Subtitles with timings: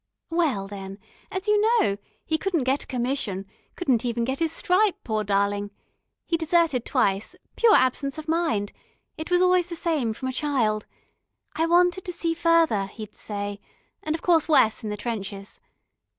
[0.31, 0.97] Well, then,
[1.29, 5.69] as you know, he couldn't get a commission, couldn't even get his stripe, poor darling.
[6.25, 8.71] He deserted twice pure absence of mind
[9.15, 10.87] it was always the same from a child
[11.55, 13.61] 'I wanted to see further,' he'd say,
[14.01, 15.59] and of course worse in the trenches.